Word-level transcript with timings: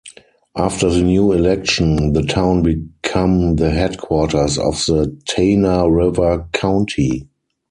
After 0.57 0.89
the 0.89 1.03
new 1.03 1.31
election, 1.31 2.13
the 2.13 2.23
town 2.23 2.63
become 2.63 3.57
the 3.57 3.69
headquarters 3.69 4.57
of 4.57 4.83
the 4.87 5.15
Tana 5.27 5.87
River 5.91 6.47
County. 6.53 7.27